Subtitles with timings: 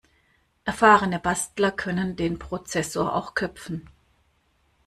[0.65, 3.87] Erfahrene Bastler können den Prozessor auch köpfen.